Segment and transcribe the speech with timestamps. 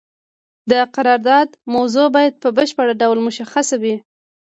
[0.69, 3.95] د قرارداد موضوع باید په بشپړ ډول مشخصه وي.